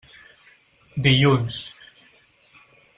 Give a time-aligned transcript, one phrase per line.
[1.09, 1.61] Dilluns.